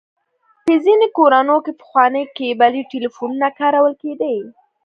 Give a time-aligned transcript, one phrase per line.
[0.65, 4.39] په ځينې کورونو کې پخواني کيبلي ټليفونونه کارول کېدل.